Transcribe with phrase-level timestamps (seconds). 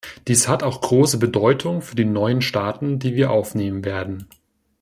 [0.27, 4.27] Dies hat auch große Bedeutung für die neuen Staaten, die wir aufnehmen werden.